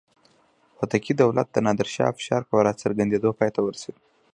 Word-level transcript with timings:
هوتکي 0.77 1.13
دولت 1.21 1.47
د 1.51 1.57
نادر 1.65 1.87
شاه 1.95 2.09
افشار 2.13 2.41
په 2.49 2.55
راڅرګندېدو 2.65 3.29
پای 3.37 3.49
ته 3.55 3.59
ورسېد. 3.63 3.95